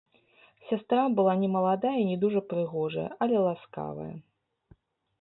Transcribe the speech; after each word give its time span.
Сястра 0.69 1.01
была 1.19 1.35
не 1.43 1.49
маладая 1.57 1.93
і 2.05 2.09
не 2.09 2.17
дужа 2.25 2.41
прыгожая, 2.55 3.07
але 3.27 3.35
ласкавая. 3.49 4.13